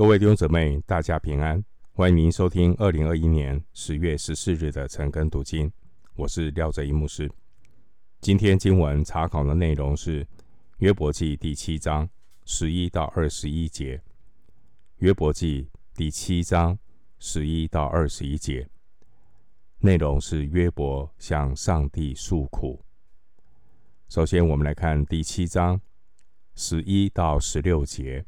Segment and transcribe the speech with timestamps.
[0.00, 1.62] 各位弟兄姊妹，大家平安！
[1.92, 5.70] 欢迎您收听二零二一年十月十四日的晨更读经。
[6.14, 7.30] 我是廖哲一牧师。
[8.18, 10.26] 今天经文查考的内容是
[10.78, 12.08] 约伯记第七章
[12.46, 14.00] 十一到二十一节。
[15.00, 16.78] 约伯记第七章
[17.18, 18.66] 十一到二十一节
[19.80, 22.82] 内容是约伯向上帝诉苦。
[24.08, 25.78] 首先，我们来看第七章
[26.54, 28.24] 十一到十六节。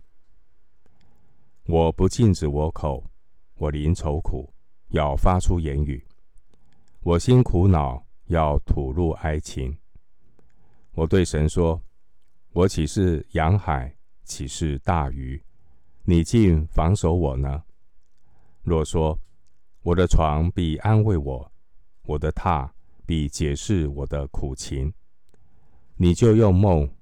[1.67, 3.09] 我不禁止我口，
[3.55, 4.53] 我临愁苦，
[4.89, 6.05] 要发出言语。
[7.03, 9.79] 我心苦恼，要吐露哀情。
[10.91, 11.81] 我对神说
[12.53, 15.41] ：“我岂是洋海，岂是大鱼？
[16.03, 17.63] 你竟防守我呢？
[18.63, 19.17] 若说
[19.83, 21.53] 我的床必安慰我，
[22.07, 22.69] 我的榻
[23.07, 24.93] 必解释我的苦情，
[25.94, 26.93] 你就用梦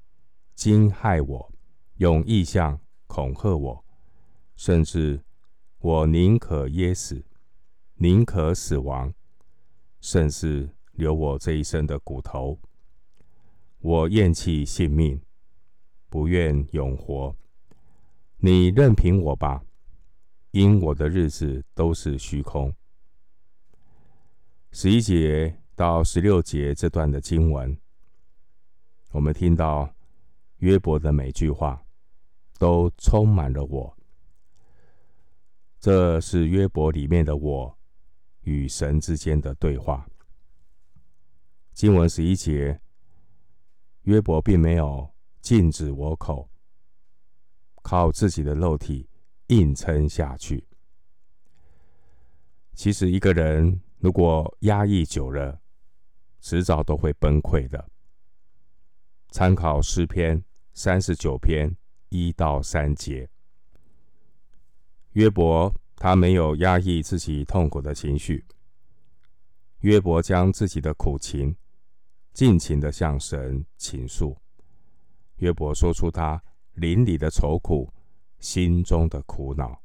[0.54, 1.50] 惊骇我，
[1.96, 3.84] 用意象恐吓我。”
[4.60, 5.24] 甚至
[5.78, 7.24] 我宁可噎死，
[7.94, 9.10] 宁可死亡，
[10.02, 12.60] 甚至留我这一身的骨头。
[13.78, 15.18] 我厌弃性命，
[16.10, 17.34] 不愿永活。
[18.36, 19.64] 你任凭我吧，
[20.50, 22.70] 因我的日子都是虚空。
[24.72, 27.74] 十一节到十六节这段的经文，
[29.12, 29.94] 我们听到
[30.58, 31.82] 约伯的每句话
[32.58, 33.96] 都充满了我。
[35.80, 37.78] 这是约伯里面的我
[38.42, 40.06] 与神之间的对话。
[41.72, 42.78] 经文十一节，
[44.02, 46.50] 约伯并没有禁止我口，
[47.80, 49.08] 靠自己的肉体
[49.46, 50.66] 硬撑下去。
[52.74, 55.62] 其实，一个人如果压抑久了，
[56.42, 57.88] 迟早都会崩溃的。
[59.30, 61.74] 参考诗篇三十九篇
[62.10, 63.30] 一到三节。
[65.12, 68.44] 约伯他没有压抑自己痛苦的情绪，
[69.80, 71.56] 约伯将自己的苦情
[72.32, 74.36] 尽情的向神倾诉。
[75.36, 76.40] 约伯说出他
[76.74, 77.92] 灵里的愁苦，
[78.38, 79.82] 心中的苦恼。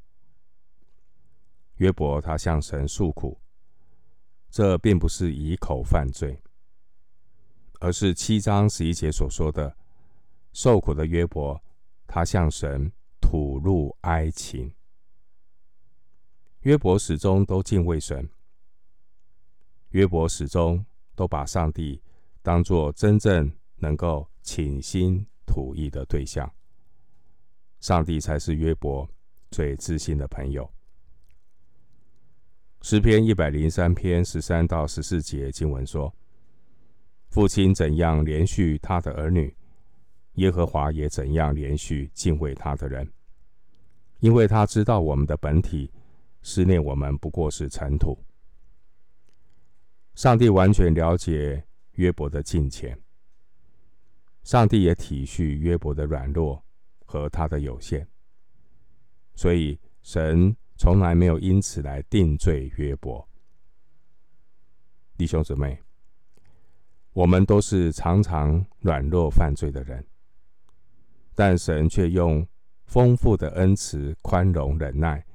[1.77, 3.41] 约伯他向神诉苦，
[4.49, 6.39] 这并不是以口犯罪，
[7.79, 9.75] 而是七章十一节所说的
[10.53, 11.61] 受苦的约伯，
[12.05, 14.71] 他向神吐露哀情。
[16.65, 18.27] 约伯始终都敬畏神，
[19.91, 20.83] 约伯始终
[21.13, 22.01] 都把上帝
[22.41, 26.51] 当作真正能够倾心吐意的对象，
[27.81, 29.07] 上帝才是约伯
[29.51, 30.67] 最知心的朋友。
[32.81, 36.11] 诗篇一百零三篇十三到十四节经文说
[37.29, 39.55] ：“父亲怎样怜恤他的儿女，
[40.33, 43.07] 耶和华也怎样怜恤敬畏他的人，
[44.19, 45.91] 因为他知道我们的本体。”
[46.47, 48.23] 思念我们不过是尘土。
[50.13, 52.95] 上帝完全了解约伯的敬虔，
[54.43, 56.63] 上帝也体恤约伯的软弱
[57.03, 58.07] 和他的有限，
[59.33, 63.27] 所以神从来没有因此来定罪约伯。
[65.17, 65.81] 弟兄姊妹，
[67.13, 70.05] 我们都是常常软弱犯罪的人，
[71.33, 72.47] 但神却用
[72.85, 75.25] 丰富的恩慈、宽容、忍耐。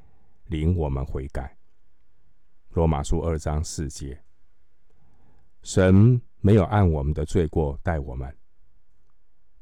[0.50, 1.56] 领我们悔改。
[2.70, 4.20] 罗马书二章四节，
[5.62, 8.36] 神没有按我们的罪过待我们。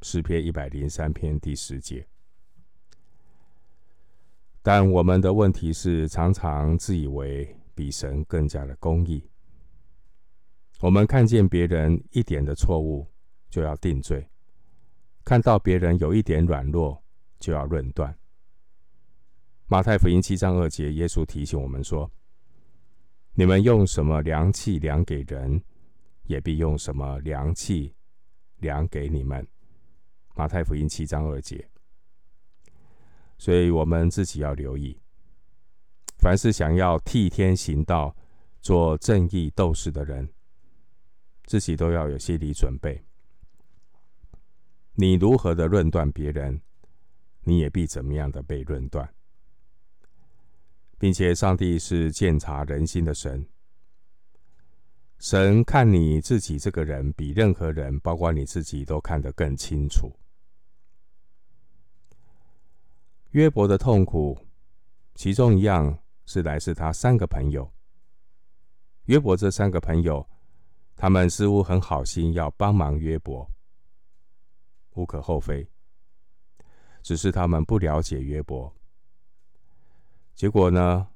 [0.01, 2.07] 诗篇一百零三篇第十节。
[4.63, 9.23] 但我们的问题是，常常自以为比神更加的公义。
[10.81, 13.07] 我们看见别人一点的错误，
[13.51, 14.23] 就要定罪；
[15.25, 17.03] 看到别人有一点软弱，
[17.39, 18.17] 就要论断。
[19.71, 22.11] 马太福音七章二节，耶稣提醒我们说
[23.37, 25.63] ：“你们用什么量器量给人，
[26.23, 27.95] 也必用什么量器
[28.61, 29.47] 量给你们。”
[30.35, 31.69] 马太福音七章二节。
[33.37, 34.99] 所以，我们自己要留意，
[36.17, 38.17] 凡是想要替天行道、
[38.63, 40.27] 做正义斗士的人，
[41.45, 43.05] 自己都要有心理准备。
[44.95, 46.59] 你如何的论断别人，
[47.43, 49.07] 你也必怎么样的被论断。
[50.99, 53.47] 并且，上帝是鉴察人心的神。
[55.19, 60.13] 神看你自己这个人，比任何人，包括你自己，都看得更清楚。
[63.31, 64.39] 约伯的痛苦，
[65.15, 67.71] 其中一样是来自他三个朋友。
[69.05, 70.29] 约伯这三个朋友，
[70.97, 73.49] 他们似乎很好心要帮忙约伯，
[74.95, 75.69] 无可厚非。
[77.03, 78.73] 只是他们不了解约伯。
[80.39, 81.09] 结果呢，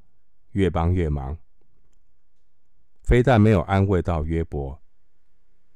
[0.51, 1.39] 越帮越忙，
[3.05, 4.83] 非但没有安慰到约伯，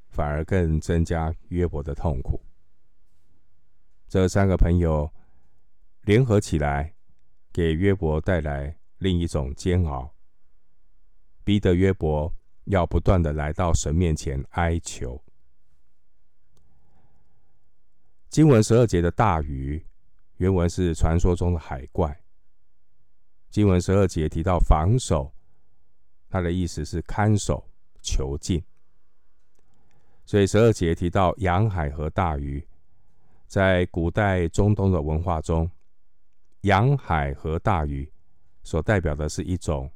[0.09, 2.43] 反而更增加约伯的痛苦。
[4.09, 5.09] 这三个朋友
[6.01, 6.93] 联合起来，
[7.53, 10.13] 给约伯带来另一种煎熬，
[11.45, 12.35] 逼得约伯
[12.65, 15.23] 要不断的来到神面前哀求。
[18.27, 19.85] 经文十二节的大鱼，
[20.35, 22.21] 原文是传说中的海怪。
[23.49, 25.33] 经文十二节提到防守，
[26.29, 27.67] 它的意思是看守、
[28.01, 28.61] 囚禁。
[30.25, 32.67] 所以十二节提到洋海和大鱼，
[33.47, 35.71] 在古代中东的文化中，
[36.61, 38.11] 洋海和大鱼
[38.61, 39.89] 所代表的是一种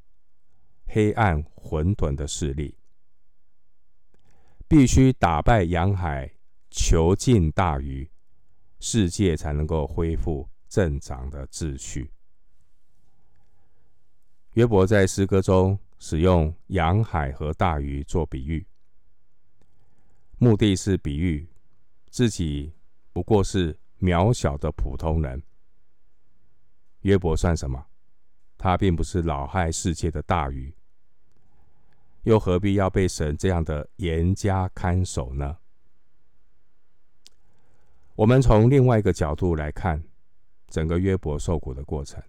[0.86, 2.74] 黑暗混沌的势力，
[4.66, 6.32] 必须打败洋海，
[6.70, 8.10] 囚禁大鱼，
[8.80, 12.10] 世界才能够恢复正常的秩序。
[14.54, 18.66] 约伯在诗歌中使用洋海和大鱼做比喻，
[20.36, 21.48] 目的是比喻
[22.10, 22.70] 自己
[23.14, 25.42] 不过是渺小的普通人。
[27.00, 27.82] 约伯算什么？
[28.58, 30.74] 他并不是老害世界的大鱼，
[32.24, 35.56] 又何必要被神这样的严加看守呢？
[38.14, 40.04] 我们从另外一个角度来看
[40.68, 42.22] 整个约伯受苦的过程，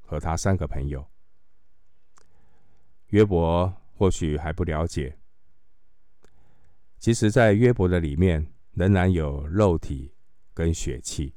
[0.00, 1.06] 和他三个朋友。
[3.14, 5.16] 约伯或许还不了解，
[6.98, 10.12] 其实，在约伯的里面仍然有肉体
[10.52, 11.32] 跟血气。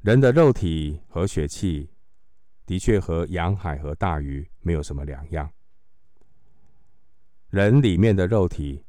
[0.00, 1.90] 人的肉体和血气
[2.64, 5.52] 的确和洋海和大鱼没有什么两样。
[7.50, 8.82] 人里面的肉体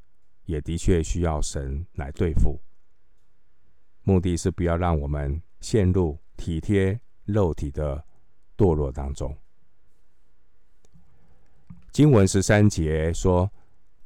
[0.45, 2.57] 也的确需要神来对付，
[4.03, 8.01] 目的是不要让我们陷入体贴肉体的
[8.55, 9.37] 堕落当中。
[11.95, 13.49] 经文十三节说：“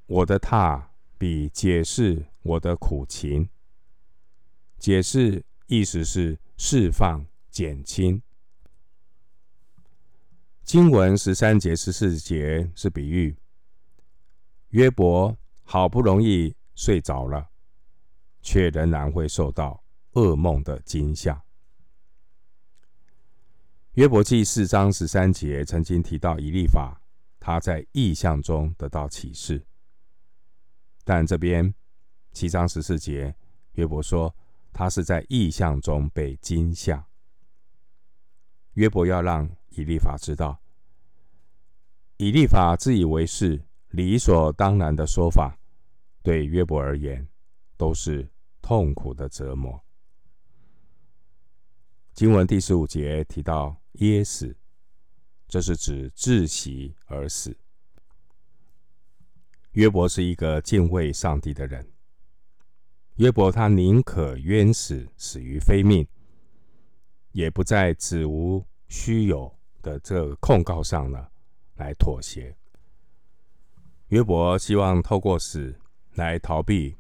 [0.06, 0.80] 我的榻
[1.18, 3.50] 比解释我的苦情。”
[4.78, 8.22] 解释意思是释放、减轻。
[10.62, 13.36] 经文十三节、十四节是比喻，
[14.68, 17.50] 约伯好不容易睡着了，
[18.40, 19.84] 却仍然会受到
[20.14, 21.44] 噩梦的惊吓。
[23.94, 27.02] 约伯记四章十三节曾经提到以利法。
[27.40, 29.66] 他在异象中得到启示，
[31.06, 31.74] 但这边
[32.34, 33.34] 七章十四节，
[33.74, 34.36] 约伯说
[34.74, 37.08] 他是在异象中被惊吓。
[38.74, 40.62] 约伯要让以利法知道，
[42.18, 45.58] 以利法自以为是、理所当然的说法，
[46.22, 47.28] 对约伯而言
[47.78, 48.30] 都是
[48.62, 49.82] 痛苦的折磨。
[52.14, 54.59] 经文第十五节提到噎死。
[55.50, 57.58] 这是指窒息而死。
[59.72, 61.92] 约伯是一个敬畏上帝的人。
[63.16, 66.08] 约伯他宁可冤死，死于非命，
[67.32, 69.52] 也不在子无虚有
[69.82, 71.28] 的这个控告上呢
[71.78, 72.56] 来妥协。
[74.10, 75.80] 约伯希望透过死
[76.14, 76.96] 来逃避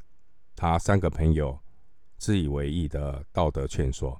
[0.55, 1.59] 他三个朋友
[2.17, 4.19] 自以为义的道德劝说。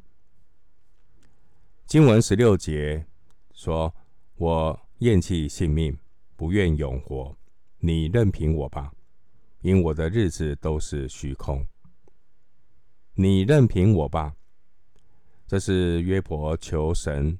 [1.88, 3.08] 经文十六节
[3.54, 3.92] 说。
[4.40, 5.98] 我厌弃性命，
[6.38, 7.38] 不愿永活。
[7.80, 8.90] 你任凭我吧，
[9.60, 11.68] 因我的日子都是虚空。
[13.16, 14.34] 你任凭我吧，
[15.46, 17.38] 这是约伯求神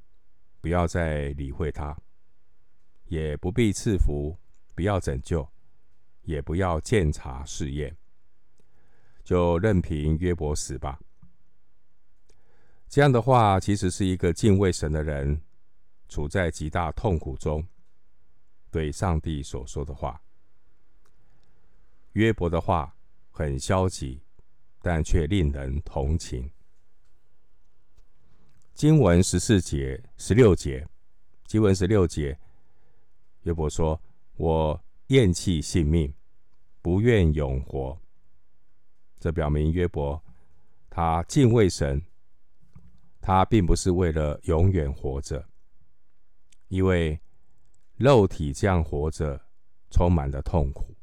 [0.60, 1.96] 不要再理会他，
[3.06, 4.36] 也不必赐福，
[4.74, 5.48] 不要拯救，
[6.24, 7.96] 也不要鉴察试验，
[9.24, 11.00] 就任凭约伯死吧。
[12.90, 15.40] 这样的话，其实是一个敬畏神的人。
[16.10, 17.66] 处在极大痛苦中，
[18.70, 20.20] 对上帝所说的话，
[22.12, 22.94] 约伯的话
[23.30, 24.20] 很消极，
[24.82, 26.50] 但却令人同情。
[28.74, 30.86] 经文十四节、十六节，
[31.46, 32.38] 经文十六节，
[33.42, 34.00] 约伯说
[34.36, 36.12] ：“我厌弃性命，
[36.82, 37.98] 不愿永活。”
[39.20, 40.22] 这表明约伯
[40.88, 42.02] 他敬畏神，
[43.20, 45.49] 他并不是为了永远活着。
[46.70, 47.20] 因为
[47.96, 49.44] 肉体这样活着，
[49.90, 50.94] 充满了痛苦。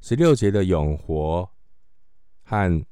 [0.00, 1.50] 十六节的永活
[2.42, 2.86] 和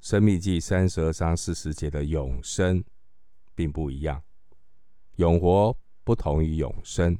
[0.00, 2.82] 生命记三十二章四十节的永生
[3.56, 4.22] 并不一样。
[5.16, 7.18] 永活不同于永生，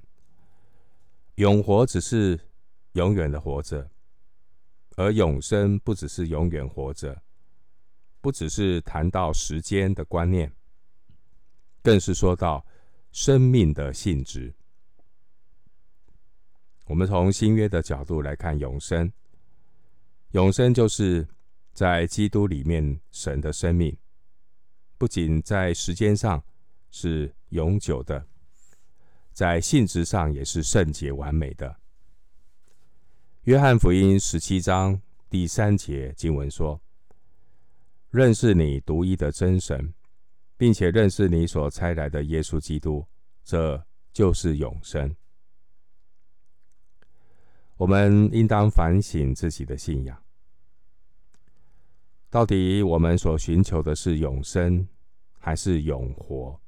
[1.35, 2.39] 永活只是
[2.93, 3.91] 永远的活着，
[4.95, 7.21] 而永生不只是永远活着，
[8.21, 10.53] 不只是谈到时间的观念。
[11.81, 12.67] 更是说到
[13.13, 14.55] 生命的性质。
[16.87, 19.13] 我们从新约的角度来看永生，
[20.31, 21.29] 永生就是
[21.73, 23.97] 在基督里面神的生命，
[24.97, 26.43] 不仅在时间上
[26.91, 28.27] 是永久的，
[29.33, 31.77] 在性质上也是圣洁完美的。
[33.43, 35.01] 约翰福音十七章
[35.31, 36.81] 第三节经文说
[38.11, 39.93] ：“认识你独一的真神，
[40.59, 43.07] 并且认识你所差来的耶稣基督，
[43.43, 45.17] 这就是永生。”
[47.79, 50.21] 我们应当反省自己的信仰，
[52.29, 54.87] 到底我们所寻求的是永生，
[55.39, 56.61] 还是永活？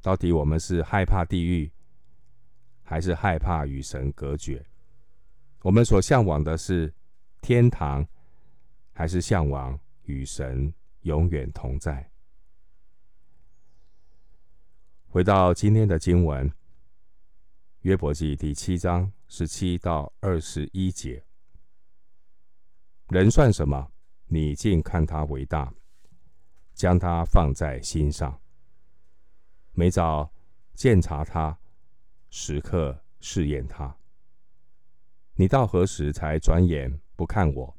[0.00, 1.70] 到底我们是害怕地狱，
[2.82, 4.64] 还是害怕与神隔绝？
[5.60, 6.90] 我们所向往的是
[7.42, 8.06] 天堂，
[8.94, 10.72] 还是向往与神
[11.02, 12.10] 永远同在？
[15.16, 16.52] 回到今天的经文。
[17.80, 21.24] 约伯记第七章十七到二十一节：
[23.08, 23.90] 人算什么？
[24.26, 25.72] 你竟看他为大，
[26.74, 28.38] 将他放在心上。
[29.72, 30.30] 每早
[30.74, 31.58] 鉴察他，
[32.28, 33.96] 时刻试验他。
[35.32, 37.74] 你到何时才转眼不看我，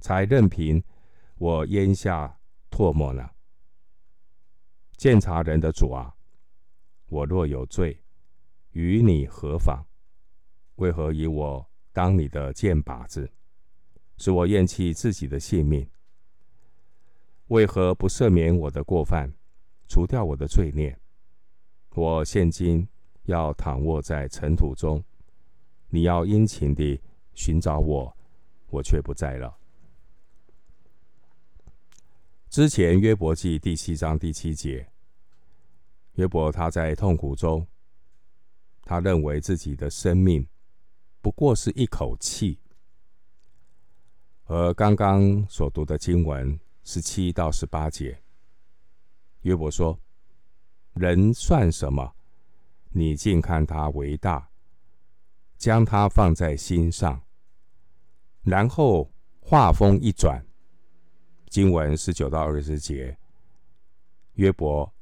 [0.00, 0.82] 才任凭
[1.36, 2.40] 我咽下
[2.70, 3.32] 唾沫呢？
[4.96, 6.14] 鉴察人的主啊，
[7.08, 8.00] 我若有罪。
[8.72, 9.84] 与你何妨？
[10.76, 13.28] 为何以我当你的箭靶子，
[14.16, 15.88] 使我厌弃自己的性命？
[17.48, 19.32] 为何不赦免我的过犯，
[19.88, 20.96] 除掉我的罪孽？
[21.94, 22.86] 我现今
[23.24, 25.02] 要躺卧在尘土中，
[25.88, 27.00] 你要殷勤地
[27.34, 28.16] 寻找我，
[28.68, 29.58] 我却不在了。
[32.48, 34.88] 之前约伯记第七章第七节，
[36.18, 37.64] 约伯他在痛苦中。
[38.82, 40.44] 他认为自己的生命
[41.20, 42.58] 不过是一口气，
[44.46, 48.20] 而刚刚所读的经文十七到十八节，
[49.42, 50.00] 约伯说
[50.94, 52.14] ：“人算什么？
[52.90, 54.50] 你竟看他为大，
[55.56, 57.22] 将他放在心上。”
[58.42, 60.44] 然后话锋一转，
[61.48, 63.16] 经文十九到二十节，
[64.34, 64.92] 约伯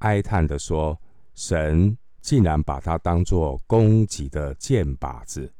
[0.00, 1.00] 哀叹地说
[1.34, 5.50] ：“神。”竟然把他当作攻击的箭靶子，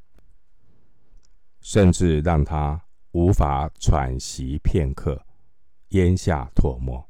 [1.62, 2.78] 甚至让他
[3.12, 5.24] 无法喘息片刻，
[5.88, 7.02] 咽下唾沫。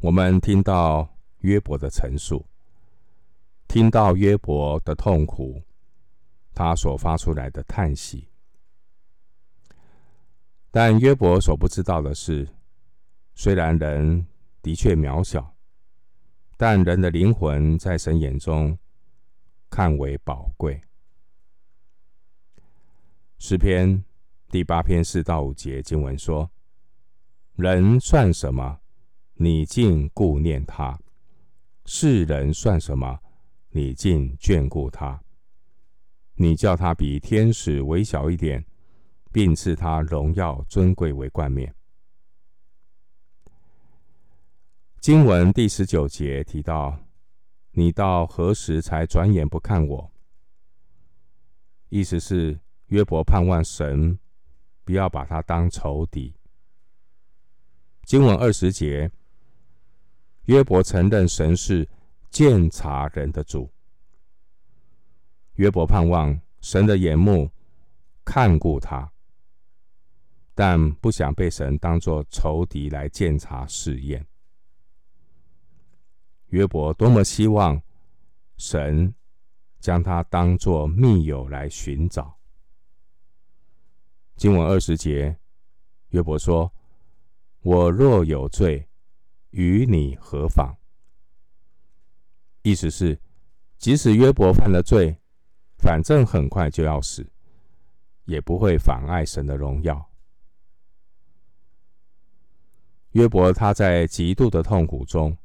[0.00, 2.44] 我们听到约伯的陈述，
[3.68, 5.62] 听到约伯的痛苦，
[6.52, 8.28] 他所发出来的叹息。
[10.72, 12.48] 但约伯所不知道的是，
[13.36, 14.26] 虽然人
[14.66, 15.54] 的确渺小。
[16.56, 18.76] 但人的灵魂在神眼中
[19.70, 20.80] 看为宝贵。
[23.38, 24.02] 诗篇
[24.50, 26.50] 第八篇四到五节经文说
[27.54, 28.80] ：“人算什么？
[29.34, 30.98] 你竟顾念他；
[31.84, 33.20] 世人算什么？
[33.70, 35.22] 你竟眷顾他？
[36.34, 38.66] 你叫他比天使微小一点，
[39.30, 41.72] 并赐他荣耀尊贵为冠冕。”
[45.06, 46.98] 经文第十九节提到
[47.70, 50.10] ：“你到何时才转眼不看我？”
[51.90, 54.18] 意思是约伯盼望神
[54.82, 56.34] 不要把他当仇敌。
[58.02, 59.08] 经文二十节，
[60.46, 61.88] 约伯承认神是
[62.28, 63.70] 鉴察人的主。
[65.52, 67.48] 约伯盼望神的眼目
[68.24, 69.12] 看顾他，
[70.52, 74.26] 但不想被神当作仇敌来鉴察试验。
[76.48, 77.80] 约伯多么希望
[78.56, 79.14] 神
[79.80, 82.38] 将他当作密友来寻找。
[84.36, 85.36] 经文二十节，
[86.10, 86.72] 约伯说
[87.62, 88.88] ：“我若有罪，
[89.50, 90.76] 与你何妨？”
[92.62, 93.18] 意思是，
[93.78, 95.16] 即使约伯犯了罪，
[95.78, 97.26] 反正很快就要死，
[98.24, 100.10] 也不会妨碍神的荣耀。
[103.12, 105.36] 约伯他在极度的痛苦中。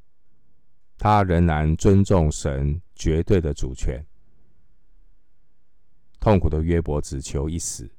[1.04, 4.06] 他仍然尊重神绝对的主权。
[6.20, 7.90] 痛苦的约伯只求一死。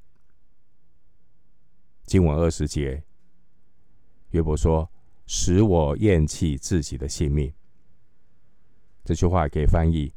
[2.05, 3.03] 经文二十节，
[4.31, 4.89] 约伯说
[5.27, 7.53] ：“使我厌弃自己的性命。”
[9.03, 10.15] 这句话可以翻译：“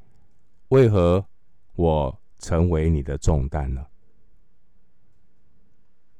[0.69, 1.25] 为何
[1.73, 3.83] 我成为你的重担呢？”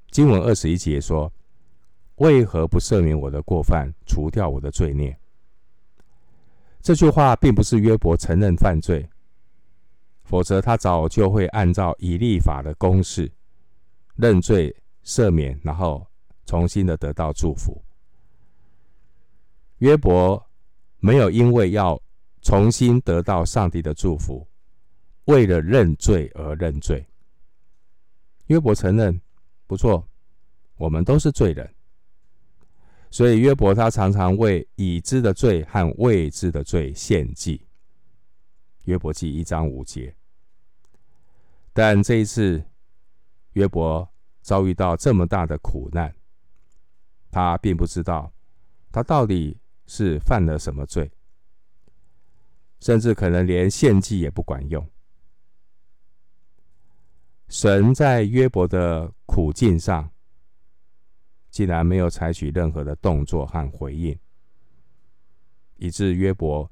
[0.10, 1.31] 经文二十一节说
[2.17, 5.15] ：“为何不赦免我的过犯，除掉我的罪孽？”
[6.86, 9.10] 这句话并不是约伯承认犯罪，
[10.24, 13.32] 否则他早就会按照以利法的公式
[14.13, 14.72] 认罪、
[15.04, 16.06] 赦免，然后
[16.46, 17.84] 重新的得到祝福。
[19.80, 20.39] 约伯
[21.00, 22.00] 没有因为要
[22.44, 24.48] 重新得到上帝的祝福，
[25.24, 27.04] 为了认罪而认罪。
[28.46, 29.20] 约伯承认，
[29.65, 30.08] 不错，
[30.77, 31.75] 我们都是罪人。
[33.15, 37.65] 所以约伯他常常为已知的罪和未知的罪献祭。
[38.84, 40.13] 约伯记一章五节。
[41.72, 42.62] 但这一次，
[43.53, 44.05] 约伯
[44.41, 46.13] 遭遇到这么大的苦难，
[47.31, 48.34] 他并不知道
[48.91, 49.57] 他到底
[49.88, 51.10] 是犯了什么罪，
[52.81, 54.86] 甚至可能连献祭也不管用。
[57.48, 60.12] 神在约伯的苦境上。
[61.55, 64.19] 竟然没有采取任何的动作和回应，
[65.77, 66.69] 以致约伯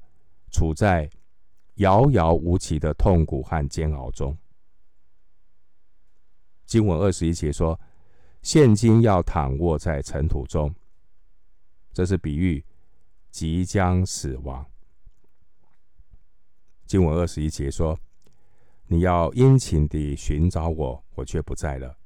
[0.52, 1.08] 处在
[1.76, 4.36] 遥遥无期的痛苦和煎熬中。
[6.66, 7.80] 经文二十一节说
[8.42, 10.74] ：“现今要躺卧在尘土中。”
[11.94, 12.62] 这是比喻
[13.30, 14.66] 即将死亡。
[16.84, 17.98] 经文二十一节说
[18.88, 21.96] ：“你要殷勤地寻找我，我却不在了。”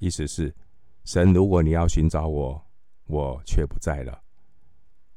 [0.00, 0.56] 意思是。
[1.04, 2.64] 神，如果你要寻找我，
[3.06, 4.22] 我却不在了。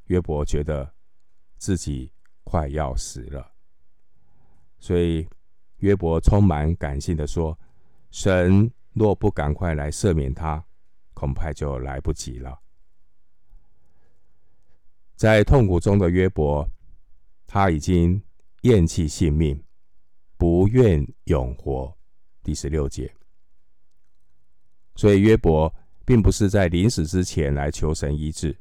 [0.06, 0.94] 约伯觉得
[1.58, 2.12] 自己
[2.44, 3.52] 快要死了，
[4.78, 5.28] 所以
[5.78, 7.58] 约伯充满感性的说
[8.12, 10.64] ：“神若不赶快来赦免他，
[11.14, 12.60] 恐怕就来不及了。”
[15.16, 16.70] 在痛苦中的约伯，
[17.48, 18.22] 他已经
[18.62, 19.64] 厌弃性命，
[20.38, 21.96] 不愿永活。
[22.44, 23.12] 第十六节。
[24.96, 25.74] 所以约伯
[26.06, 28.58] 并不是在临死之前来求神医治。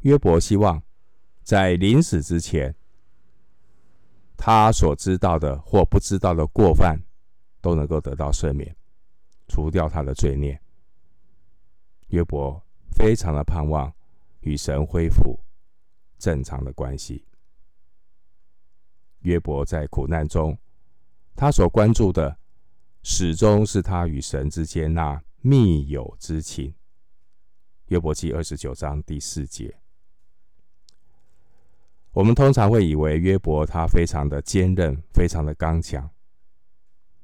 [0.00, 0.82] 约伯希望
[1.42, 2.74] 在临死之前，
[4.36, 7.00] 他所知道的或不知道的过犯
[7.60, 8.76] 都能够得到赦免，
[9.48, 10.60] 除掉他的罪孽。
[12.08, 13.92] 约伯非常的盼望
[14.40, 15.38] 与神恢复
[16.18, 17.24] 正常的关系。
[19.20, 20.56] 约伯在苦难中，
[21.34, 22.36] 他所关注的。
[23.08, 26.74] 始终是他与神之间那密友之情。
[27.86, 29.78] 约伯记二十九章第四节。
[32.10, 36.10] 我们通常会以为约伯他非常的坚韧，非常的刚强，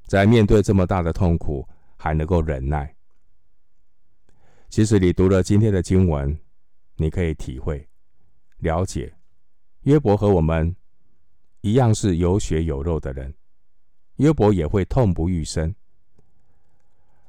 [0.07, 2.95] 在面对这么大的痛苦还能够忍耐。
[4.68, 6.38] 其实你读了今天的经文，
[6.95, 7.88] 你可以体会、
[8.59, 9.12] 了解，
[9.81, 10.77] 约伯和我们
[11.61, 13.35] 一样是有血有肉的人。
[14.16, 15.75] 约伯也会痛不欲生，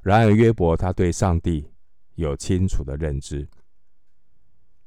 [0.01, 1.71] 然而约伯他对上帝
[2.15, 3.47] 有清楚的认知。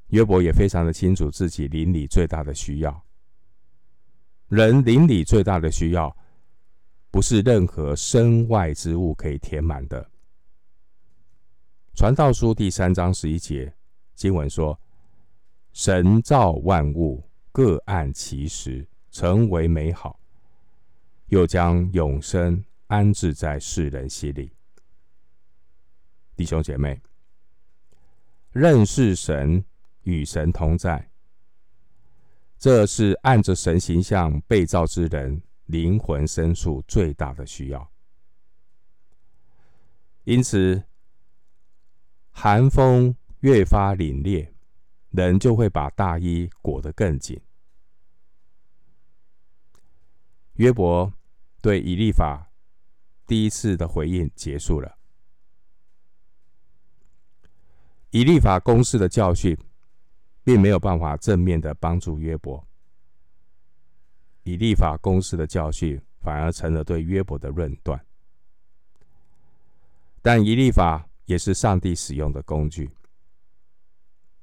[0.09, 3.05] 约伯也非常的清楚自己邻里最大的需要。
[4.49, 6.17] 人邻里最大的需要，
[7.11, 10.09] 不是任何身外之物可以填满的。
[11.95, 13.75] 传道书第三章十一节
[14.15, 14.79] 经文说
[15.73, 20.21] ：“神造万物，各按其时，成为美好。”
[21.29, 24.53] 又将永生安置在世人心里，
[26.37, 27.01] 弟兄姐妹，
[28.53, 29.65] 认识神
[30.03, 31.11] 与神同在，
[32.59, 37.91] 这是按着神形象被造之人灵魂深处最大的需要。
[40.25, 40.83] 因此，
[42.31, 44.49] 寒风越发凛冽，
[45.11, 47.41] 人就会把大衣裹得更紧。
[50.57, 51.13] 约伯
[51.61, 52.51] 对以利法
[53.27, 54.97] 第一次的回应结束了。
[58.11, 59.55] 以利法公式的教训，
[60.43, 62.67] 并没有办法正面的帮助约伯。
[64.45, 68.03] 以利法公式的教训，反而成了对约伯的论断。
[70.23, 72.91] 但以利法也是上帝使用的工具。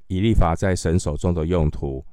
[0.07, 2.05] 以利法在神手中的用途，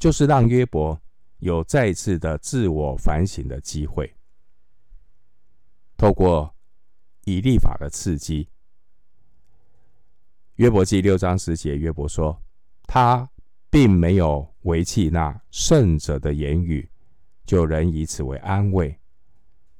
[0.00, 1.00] 就是让约伯。
[1.38, 4.16] 有再次的自我反省的机会，
[5.96, 6.54] 透过
[7.24, 8.48] 以立法的刺激，
[10.54, 12.42] 约伯记六章十节，约伯说
[12.88, 13.30] ：“他
[13.68, 16.90] 并没有违弃那圣者的言语，
[17.44, 18.98] 就仍以此为安慰，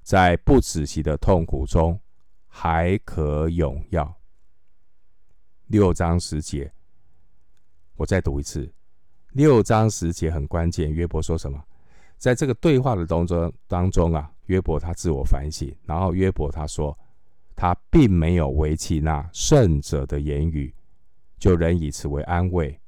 [0.03, 1.99] 在不仔细的痛苦中
[2.47, 4.14] 还可永耀。”
[5.69, 6.73] 六章十节，
[7.95, 8.76] 我再读一次。
[9.37, 11.62] 六章十节很关键，约伯说什么？
[12.16, 16.99] 在这个对话的当中当中啊，约伯他自我反省，然后约伯他说
[17.55, 20.75] ：“他并没有违弃那圣者的言语，
[21.37, 22.81] 就仍以此为安慰，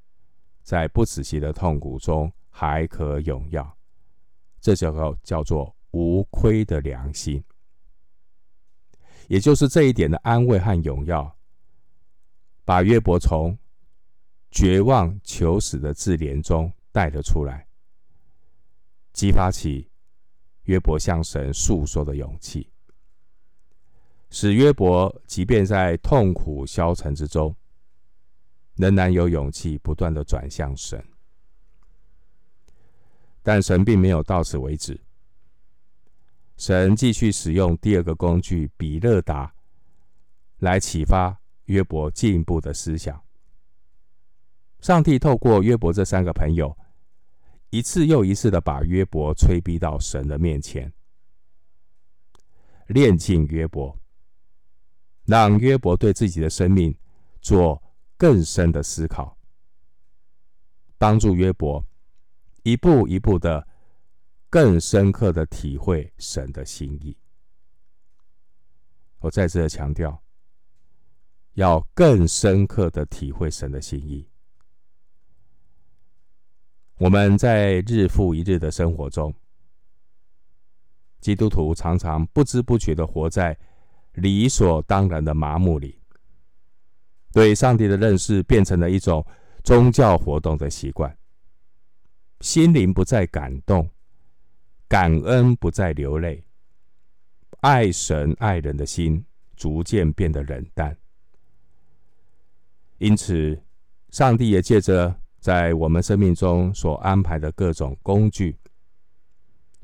[0.63, 3.77] 在不仔细的痛苦中还可永耀。
[4.59, 7.45] 这叫做叫做无亏的良心，
[9.27, 11.37] 也就是这一点的安慰和永耀，
[12.65, 13.55] 把约伯从
[14.51, 17.67] 绝望求死的自怜中带了出来，
[19.13, 19.91] 激发起
[20.65, 22.71] 约伯向神诉说的勇气。
[24.31, 27.55] 使约伯即便在痛苦消沉之中，
[28.77, 31.03] 仍然有勇气不断的转向神。
[33.43, 35.01] 但神并没有到此为止，
[36.57, 39.55] 神继续使用第二个工具比勒达
[40.59, 43.23] 来启发约伯进一步的思想。
[44.81, 46.77] 上帝透过约伯这三个朋友，
[47.71, 50.93] 一次又一次的把约伯催逼到神的面前，
[52.87, 53.99] 炼尽约伯。
[55.25, 56.97] 让约伯对自己的生命
[57.43, 57.83] 做
[58.17, 59.37] 更深的思考，
[60.97, 61.85] 帮助约伯
[62.63, 63.69] 一步一步的
[64.49, 67.17] 更深刻的体会神的心意。
[69.19, 70.23] 我再次的强调，
[71.55, 74.28] 要更深刻的体会神的心意。
[76.99, 79.35] 我们在日复一日的生活中，
[81.21, 83.59] 基督徒常常不知不觉的活在。
[84.15, 85.97] 理所当然的麻木里，
[87.33, 89.25] 对上帝的认识变成了一种
[89.63, 91.17] 宗教活动的习惯，
[92.41, 93.89] 心灵不再感动，
[94.89, 96.43] 感恩不再流泪，
[97.61, 100.97] 爱神爱人的心逐渐变得冷淡。
[102.97, 103.63] 因此，
[104.11, 108.55] 上帝也借着在我们生命中所安排的各种工具，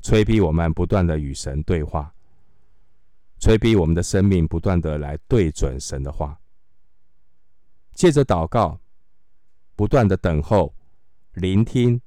[0.03, 2.13] 催逼我们不断的与神对话。
[3.39, 6.39] 催逼我们的生命不断的来对准神的话，
[7.95, 8.79] 借着祷告，
[9.75, 10.71] 不断的等候、
[11.33, 11.99] 聆听，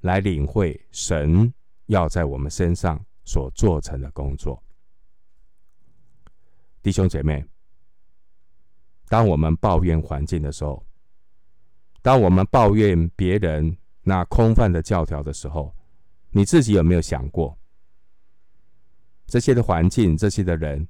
[0.00, 1.50] 来领会神
[1.86, 4.62] 要在我们身上所做成的工作。
[6.82, 7.42] 弟兄姐妹，
[9.08, 10.84] 当我们抱怨环境的时候，
[12.08, 15.76] 当我们抱怨别人那空泛的教条的时候，
[16.30, 17.54] 你自己有没有想过？
[19.26, 20.88] 这些的环境，这些的人，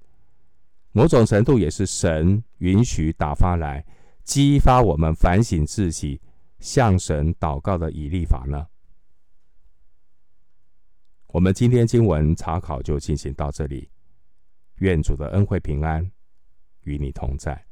[0.92, 3.84] 某种程度也是神允许打发来，
[4.22, 6.20] 激发我们反省自己、
[6.60, 8.68] 向神祷告的以利法呢？
[11.32, 13.90] 我们今天经文查考就进行到这里，
[14.76, 16.08] 愿主的恩惠平安
[16.82, 17.67] 与你同在。